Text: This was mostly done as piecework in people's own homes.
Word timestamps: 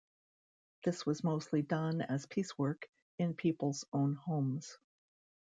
This 0.83 1.05
was 1.05 1.23
mostly 1.23 1.61
done 1.61 2.01
as 2.01 2.25
piecework 2.25 2.89
in 3.19 3.35
people's 3.35 3.85
own 3.93 4.15
homes. 4.15 4.79